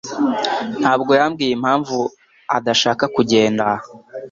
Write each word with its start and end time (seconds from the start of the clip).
ntabwo 0.81 1.11
yambwiye 1.19 1.51
impamvu 1.57 1.97
adashaka 2.57 3.03
kugenda. 3.15 3.65